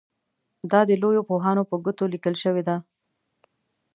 [0.71, 2.77] دا د لویو پوهانو په ګوتو لیکل شوي دي.